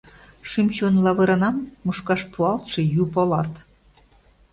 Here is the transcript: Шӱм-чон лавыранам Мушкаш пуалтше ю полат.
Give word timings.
Шӱм-чон 0.49 0.95
лавыранам 1.05 1.57
Мушкаш 1.85 2.21
пуалтше 2.31 2.81
ю 3.01 3.03
полат. 3.13 3.51